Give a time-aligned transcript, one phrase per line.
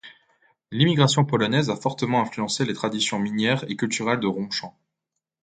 [0.71, 4.75] L'immigration polonaise a fortement influencé les traditions minières et culturelles de Ronchamp.